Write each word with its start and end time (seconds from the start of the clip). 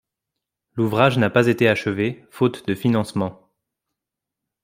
L'ouvrage 0.73 1.19
n'a 1.19 1.29
pas 1.29 1.45
été 1.45 1.67
achevé, 1.69 2.25
faute 2.31 2.65
de 2.67 2.73
financement. 2.73 3.53